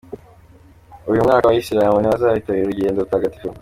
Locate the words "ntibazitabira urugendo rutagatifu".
1.99-3.49